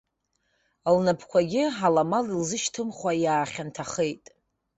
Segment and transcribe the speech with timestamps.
[0.95, 4.23] Лнапқәагьы аламала илзышьҭымхуа иаахьанҭахеит.